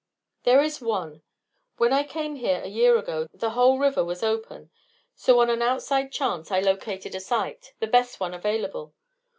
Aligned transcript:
"There 0.45 0.63
is 0.63 0.81
one. 0.81 1.21
When 1.77 1.93
I 1.93 2.01
came 2.01 2.37
here 2.37 2.59
a 2.63 2.67
year 2.67 2.97
ago 2.97 3.27
the 3.35 3.51
whole 3.51 3.77
river 3.77 4.03
was 4.03 4.23
open, 4.23 4.71
so 5.15 5.39
on 5.39 5.51
an 5.51 5.61
outside 5.61 6.11
chance 6.11 6.49
I 6.49 6.59
located 6.59 7.13
a 7.13 7.19
site, 7.19 7.75
the 7.79 7.85
best 7.85 8.19
one 8.19 8.33
available. 8.33 8.95